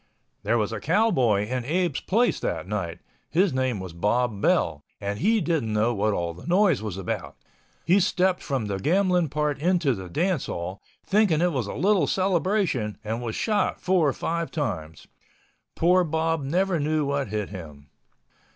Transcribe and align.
There 0.41 0.57
was 0.57 0.71
a 0.71 0.79
cowboy 0.79 1.45
in 1.47 1.63
Abe's 1.63 1.99
place 1.99 2.39
that 2.39 2.67
night. 2.67 3.01
His 3.29 3.53
name 3.53 3.79
was 3.79 3.93
Bob 3.93 4.41
Bell 4.41 4.83
and 4.99 5.19
he 5.19 5.39
didn't 5.41 5.71
know 5.73 5.93
what 5.93 6.11
all 6.11 6.33
the 6.33 6.47
noise 6.47 6.81
was 6.81 6.97
about. 6.97 7.35
He 7.85 7.99
stepped 7.99 8.41
from 8.41 8.65
the 8.65 8.79
gambling 8.79 9.29
part 9.29 9.59
into 9.59 9.93
the 9.93 10.09
dance 10.09 10.47
hall, 10.47 10.81
thinking 11.05 11.39
it 11.39 11.51
was 11.53 11.67
a 11.67 11.75
little 11.75 12.07
celebration 12.07 12.97
and 13.03 13.21
was 13.21 13.35
shot 13.35 13.79
four 13.79 14.07
or 14.09 14.13
five 14.13 14.49
times. 14.49 15.05
Poor 15.75 16.03
Bob 16.03 16.41
never 16.43 16.79
knew 16.79 17.05
what 17.05 17.27
hit 17.27 17.49
him. 17.49 17.91